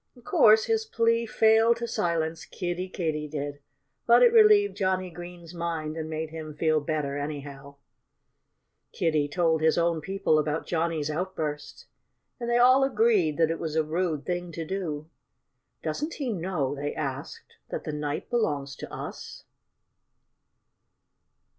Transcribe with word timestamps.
Of 0.17 0.23
course, 0.23 0.65
his 0.65 0.83
plea 0.83 1.27
failed 1.27 1.77
to 1.77 1.87
silence 1.87 2.45
Kiddie 2.45 2.89
Katydid. 2.89 3.59
But 4.07 4.23
it 4.23 4.33
relieved 4.33 4.75
Johnnie 4.75 5.11
Green's 5.11 5.53
mind 5.53 5.95
and 5.95 6.09
made 6.09 6.31
him 6.31 6.55
feel 6.55 6.79
better, 6.79 7.19
anyhow. 7.19 7.75
Kiddie 8.91 9.27
told 9.27 9.61
his 9.61 9.77
own 9.77 10.01
people 10.01 10.39
about 10.39 10.65
Johnnie's 10.65 11.11
outburst. 11.11 11.85
And 12.39 12.49
they 12.49 12.57
all 12.57 12.83
agreed 12.83 13.37
that 13.37 13.51
it 13.51 13.59
was 13.59 13.75
a 13.75 13.83
rude 13.83 14.25
thing 14.25 14.51
to 14.53 14.65
do. 14.65 15.07
"Doesn't 15.83 16.15
he 16.15 16.33
know," 16.33 16.73
they 16.73 16.95
asked, 16.95 17.57
"that 17.69 17.83
the 17.83 17.93
night 17.93 18.27
belongs 18.31 18.75
to 18.77 18.91
us?" 18.91 19.43